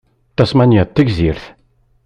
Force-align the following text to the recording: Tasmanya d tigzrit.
Tasmanya 0.35 0.83
d 0.87 0.89
tigzrit. 0.95 1.41